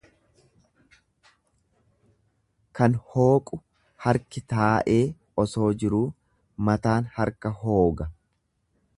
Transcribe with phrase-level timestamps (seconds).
[2.79, 3.59] Kan hooqu
[4.05, 4.99] harki taa'ee
[5.43, 6.01] osoo jiruu
[6.71, 8.09] mataan harka hooga.